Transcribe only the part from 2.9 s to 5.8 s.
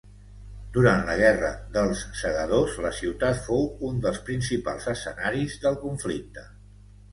ciutat fou un dels principals escenaris